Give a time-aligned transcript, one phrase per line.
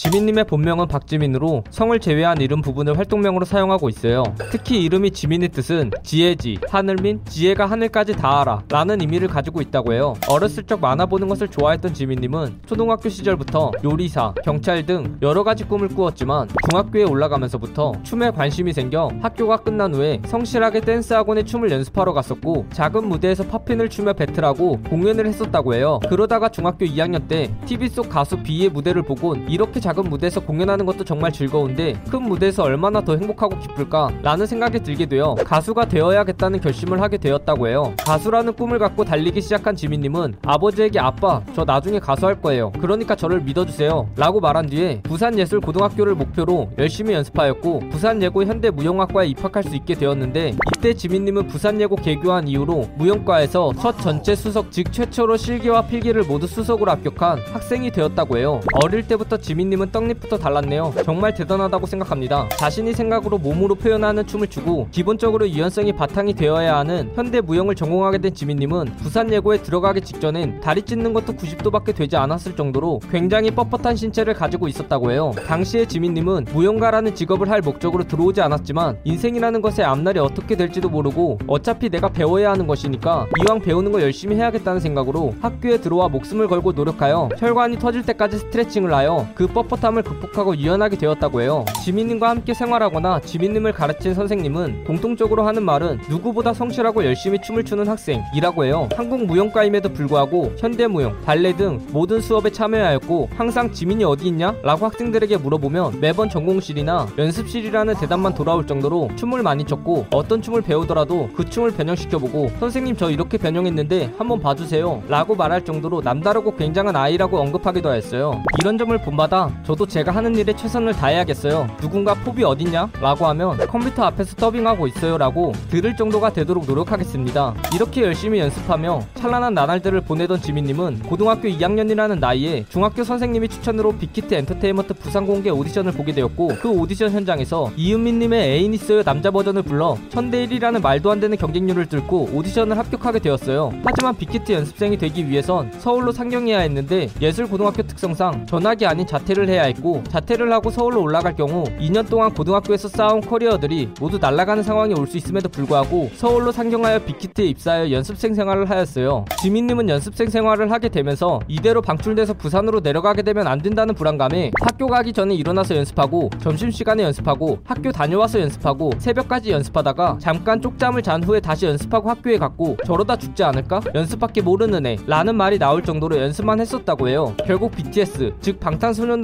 [0.00, 4.22] 지민님의 본명은 박지민으로 성을 제외한 이름 부분을 활동명으로 사용하고 있어요.
[4.50, 10.14] 특히 이름이 지민의 뜻은 지혜지, 하늘민, 지혜가 하늘까지 닿아라 라는 의미를 가지고 있다고 해요.
[10.26, 15.88] 어렸을 적 만화 보는 것을 좋아했던 지민님은 초등학교 시절부터 요리사, 경찰 등 여러 가지 꿈을
[15.88, 22.64] 꾸었지만 중학교에 올라가면서부터 춤에 관심이 생겨 학교가 끝난 후에 성실하게 댄스 학원에 춤을 연습하러 갔었고
[22.72, 26.00] 작은 무대에서 popping을 추며 battle하고 공연을 했었다고 해요.
[26.08, 31.02] 그러다가 중학교 2학년 때 TV 속 가수 비의 무대를 보곤 이렇게 작은 무대에서 공연하는 것도
[31.02, 37.00] 정말 즐거운데 큰 무대에서 얼마나 더 행복하고 기쁠까 라는 생각이 들게 되어 가수가 되어야겠다는 결심을
[37.00, 37.92] 하게 되었다고 해요.
[37.98, 42.70] 가수라는 꿈을 갖고 달리기 시작한 지민님은 아버지에게 아빠 저 나중에 가수 할 거예요.
[42.80, 44.10] 그러니까 저를 믿어주세요.
[44.16, 51.48] 라고 말한 뒤에 부산예술고등학교를 목표로 열심히 연습하였고 부산예고 현대무용학과에 입학할 수 있게 되었는데 이때 지민님은
[51.48, 57.90] 부산예고 개교한 이후로 무용과에서 첫 전체 수석 즉 최초로 실기와 필기를 모두 수석으로 합격한 학생이
[57.90, 58.60] 되었다고 해요.
[58.84, 60.92] 어릴 때부터 지민님 은 떡잎부터 달랐네요.
[61.04, 62.48] 정말 대단하다고 생각합니다.
[62.50, 68.34] 자신이 생각으로 몸으로 표현하는 춤을 추고 기본적으로 유연성이 바탕이 되어야 하는 현대 무용을 전공하게 된
[68.34, 74.34] 지민님은 부산 예고에 들어가기 직전엔 다리 찢는 것도 90도밖에 되지 않았을 정도로 굉장히 뻣뻣한 신체를
[74.34, 75.32] 가지고 있었다고 해요.
[75.46, 81.88] 당시에 지민님은 무용가라는 직업을 할 목적으로 들어오지 않았지만 인생이라는 것의 앞날이 어떻게 될지도 모르고 어차피
[81.88, 87.30] 내가 배워야 하는 것이니까 이왕 배우는 거 열심히 해야겠다는 생각으로 학교에 들어와 목숨을 걸고 노력하여
[87.38, 91.64] 혈관이 터질 때까지 스트레칭을 하여 그 뻣뻣 함을 극복하고 유연하게 되었다고 해요.
[91.84, 98.64] 지민님과 함께 생활하거나 지민님을 가르친 선생님은 공통적으로 하는 말은 누구보다 성실하고 열심히 춤을 추는 학생이라고
[98.64, 98.88] 해요.
[98.96, 104.54] 한국 무용과임에도 불구하고 현대 무용, 발레 등 모든 수업에 참여하였고 항상 지민이 어디 있냐?
[104.62, 111.28] 라고 학생들에게 물어보면 매번 전공실이나 연습실이라는 대답만 돌아올 정도로 춤을 많이 췄고 어떤 춤을 배우더라도
[111.34, 117.38] 그 춤을 변형시켜보고 선생님 저 이렇게 변형했는데 한번 봐주세요 라고 말할 정도로 남다르고 굉장한 아이라고
[117.38, 118.42] 언급하기도 하였어요.
[118.60, 121.68] 이런 점을 본받아 저도 제가 하는 일에 최선을 다해야겠어요.
[121.80, 122.90] 누군가 포비 어딨냐?
[123.00, 127.54] 라고 하면 컴퓨터 앞에서 더빙하고 있어요 라고 들을 정도가 되도록 노력하겠습니다.
[127.74, 134.94] 이렇게 열심히 연습하며 찬란한 나날들을 보내던 지민님은 고등학교 2학년이라는 나이에 중학교 선생님의 추천으로 빅히트 엔터테인먼트
[134.94, 140.82] 부산 공개 오디션을 보게 되었고 그 오디션 현장에서 이은미님의 애인 있어요 남자 버전을 불러 1000대1이라는
[140.82, 143.72] 말도 안 되는 경쟁률을 뚫고 오디션을 합격하게 되었어요.
[143.84, 150.02] 하지만 빅히트 연습생이 되기 위해선 서울로 상경해야 했는데 예술고등학교 특성상 전학이 아닌 자퇴를 해야 했고
[150.08, 155.16] 자퇴를 하고 서울로 올라갈 경우 2년 동안 고등학교에서 쌓아온 커리어들이 모두 날아가는 상황이 올 수
[155.16, 159.24] 있음에도 불구하고 서울로 상경하여 빅히트에 입사하여 연습생 생활을 하였어요.
[159.40, 165.12] 지민님은 연습생 생활을 하게 되면서 이대로 방출돼서 부산으로 내려가게 되면 안 된다는 불안감에 학교 가기
[165.12, 171.66] 전에 일어나서 연습하고 점심시간에 연습하고 학교 다녀와서 연습하고 새벽까지 연습하다가 잠깐 쪽잠을 잔 후에 다시
[171.66, 173.80] 연습하고 학교에 갔고 저러다 죽지 않을까?
[173.92, 177.34] 연습밖에 모르는 애 라는 말이 나올 정도로 연습만 했었다고 해요.
[177.44, 178.60] 결국 BTS 즉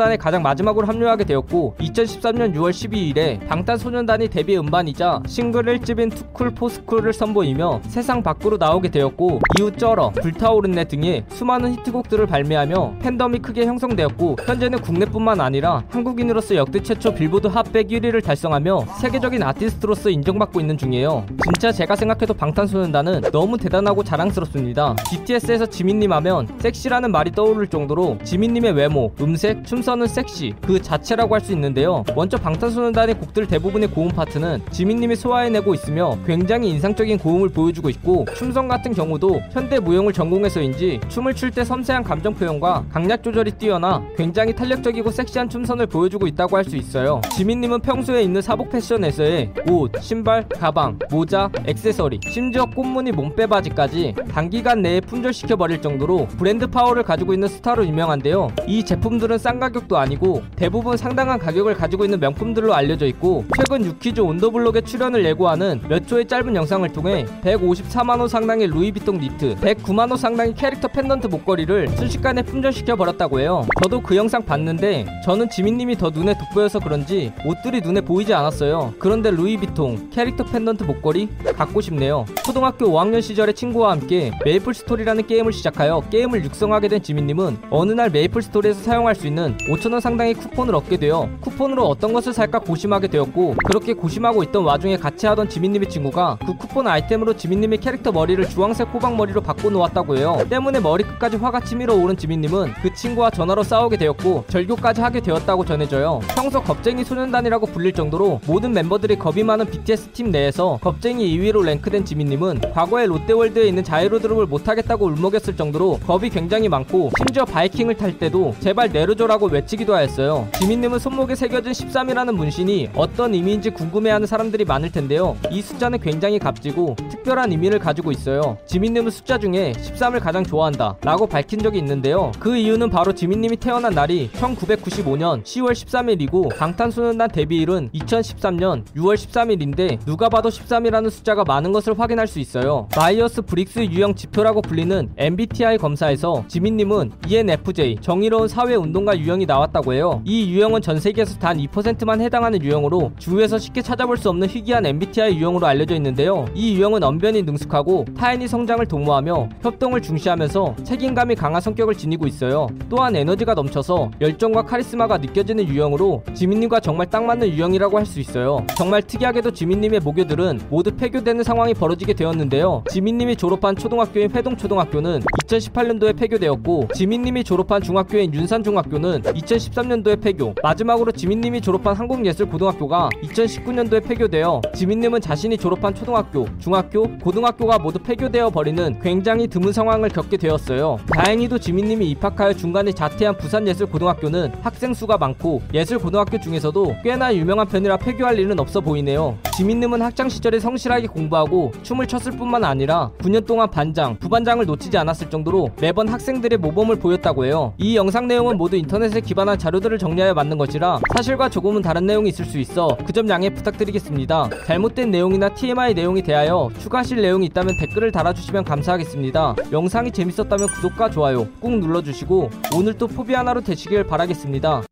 [0.07, 6.55] 방탄소년단에 가장 마지막으로 합류하게 되었고 2013년 6월 12일에 방탄소년단의 데뷔 음반이자 싱글 1집인 2 Cool
[6.55, 13.41] 4 Skool을 선보이며 세상 밖으로 나오게 되었고 이후 쩔어 불타오르네 등의 수많은 히트곡들을 발매하며 팬덤이
[13.41, 20.61] 크게 형성되었고 현재는 국내뿐만 아니라 한국인으로서 역대 최초 빌보드 핫백 1위를 달성하며 세계적인 아티스트로서 인정받고
[20.61, 21.27] 있는 중이에요.
[21.45, 24.95] 진짜 제가 생각해도 방탄소년단은 너무 대단하고 자랑스럽습니다.
[25.11, 31.35] BTS에서 지민님 하면 섹시라는 말이 떠오를 정도로 지민님의 외모, 음색, 춤선 은 섹시 그 자체라고
[31.35, 32.03] 할 수 있는데요.
[32.17, 38.67] 먼저 방탄소년단의 곡들 대부분의 고음 파트는 지민님이 소화해내고 있으며 굉장히 인상적인 고음을 보여주고 있고 춤선
[38.69, 44.55] 같은 경우도 현대 무용을 전공해서인지 춤을 출 때 섬세한 감정 표현과 강약 조절이 뛰어나 굉장히
[44.55, 47.21] 탄력적이고 섹시한 춤선을 보여주고 있다고 할 수 있어요.
[47.37, 54.83] 지민님은 평소에 입는 사복 패션에서의 옷, 신발, 가방, 모자, 액세서리, 심지어 꽃무늬 몸빼 바지까지 단기간
[54.83, 58.49] 내에 품절시켜 버릴 정도로 브랜드 파워를 가지고 있는 스타로 유명한데요.
[58.67, 63.85] 이 제품들은 싼 가격 도 아니고 대부분 상당한 가격을 가지고 있는 명품들로 알려져 있고 최근
[63.85, 70.55] 유퀴즈 온더블록에 출연을 예고하는 몇 초의 짧은 영상을 통해 154만원 상당의 루이비통 니트, 109만원 상당의
[70.55, 73.67] 캐릭터 펜던트 목걸이를 순식간에 품절시켜 버렸다고 해요.
[73.83, 78.95] 저도 그 영상 봤는데 저는 지민님이 더 눈에 돋보여서 그런지 옷들이 눈에 보이지 않았어요.
[78.99, 82.25] 그런데 루이비통 캐릭터 펜던트 목걸이 갖고 싶네요.
[82.45, 88.11] 초등학교 5학년 시절에 친구와 함께 메이플 스토리라는 게임을 시작하여 게임을 육성하게 된 지민님은 어느 날
[88.11, 93.09] 메이플 스토리에서 사용할 수 있는 5천원 상당의 쿠폰을 얻게 되어 쿠폰으로 어떤 것을 살까 고심하게
[93.09, 98.49] 되었고 그렇게 고심하고 있던 와중에 같이 하던 지민님의 친구가 그 쿠폰 아이템으로 지민님의 캐릭터 머리를
[98.49, 100.39] 주황색 호박 머리로 바꿔놓았다고 해요.
[100.49, 106.21] 때문에 머리끝까지 화가 치밀어 오른 지민님은 그 친구와 전화로 싸우게 되었고 절교까지 하게 되었다고 전해져요.
[106.35, 112.05] 평소 겁쟁이 소년단이라고 불릴 정도로 모든 멤버들이 겁이 많은 BTS 팀 내에서 겁쟁이 2위로 랭크된
[112.05, 118.55] 지민님은 과거에 롯데월드에 있는 자이로드롭을 못하겠다고 울먹였을 정도로 겁이 굉장히 많고 심지어 바이킹을 탈 때도
[118.61, 120.49] 제발 내려줘라고 외 치기도 하였어요.
[120.59, 125.37] 지민님은 손목에 새겨진 13이라는 문신이 어떤 의미인지 궁금해하는 사람들이 많을 텐데요.
[125.51, 128.57] 이 숫자는 굉장히 값지고 특별한 의미를 가지고 있어요.
[128.67, 132.33] 지민님은 숫자 중에 13을 가장 좋아한다 라고 밝힌 적이 있는데요.
[132.39, 140.29] 그 이유는 바로 지민님이 태어난 날이 1995년 10월 13일이고 방탄소년단 데뷔일은 2013년 6월 13일인데 누가
[140.29, 142.89] 봐도 13이라는 숫자가 많은 것을 확인할 수 있어요.
[142.97, 150.23] 마이어스 브릭스 유형 지표라고 불리는 MBTI 검사에서 지민님은 ENFJ 정의로운 사회운동가 유형이 나왔다고 해요.
[150.25, 155.37] 이 유형은 전 세계에서 단 2%만 해당하는 유형으로 주위에서 쉽게 찾아볼 수 없는 희귀한 MBTI
[155.37, 156.47] 유형으로 알려져 있는데요.
[156.55, 162.69] 이 유형은 언변이 능숙하고 타인의 성장을 도모하며 협동을 중시하면서 책임감이 강한 성격을 지니고 있어요.
[162.89, 168.65] 또한 에너지가 넘쳐서 열정과 카리스마가 느껴지는 유형으로 지민님과 정말 딱 맞는 유형이라고 할 수 있어요.
[168.77, 172.85] 정말 특이하게도 지민님의 모교들은 모두 폐교되는 상황이 벌어지게 되었는데요.
[172.89, 181.95] 지민님이 졸업한 초등학교인 회동초등학교는 2018년도에 폐교되었고 지민님이 졸업한 중학교인 윤산중학교는 2013년도에 폐교 마지막으로 지민님이 졸업한
[181.97, 190.09] 한국예술고등학교가 2019년도에 폐교되어 지민님은 자신이 졸업한 초등학교, 중학교, 고등학교가 모두 폐교되어 버리는 굉장히 드문 상황을
[190.09, 190.99] 겪게 되었어요.
[191.13, 198.39] 다행히도 지민님이 입학하여 중간에 자퇴한 부산예술고등학교는 학생 수가 많고 예술고등학교 중에서도 꽤나 유명한 편이라 폐교할
[198.39, 199.37] 일은 없어 보이네요.
[199.57, 205.31] 지민님은 학창 시절에 성실하게 공부하고 춤을 췄을 뿐만 아니라 9년 동안 반장, 부반장을 놓치지 않았을
[205.31, 207.73] 정도로 매번 학생들의 모범을 보였다고 해요.
[207.79, 212.47] 이 영상 내용은 모두 인터넷에 기반한 자료들을 정리하여 만든 것이라 사실과 조금은 다른 내용이 있을
[212.47, 214.51] 수 있어 그 점 양해 부탁드리겠습니다.
[214.67, 219.57] 잘못된 내용이나 TMI 내용에 대하여 추가하실 내용이 있다면 댓글을 달아주시면 감사하겠습니다.
[219.73, 224.83] 영상이 재밌었다면 구독과 좋아요 꾹 눌러주시고 오늘도 포비 하나로 되시길 바라겠습니다.